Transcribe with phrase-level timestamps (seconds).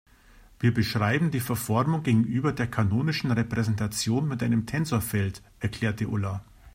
[0.59, 6.43] Wir beschreiben die Verformung gegenüber der kanonischen Repräsentation mit einem Tensorfeld, erklärte Ulla.